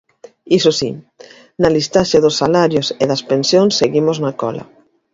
[0.57, 0.91] Iso si,
[1.61, 4.63] na listaxe dos salarios e das pensións seguimos na cola.